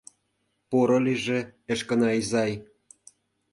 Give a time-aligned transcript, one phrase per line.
[0.69, 1.39] Поро лийже,
[1.71, 2.51] Эшкына изай.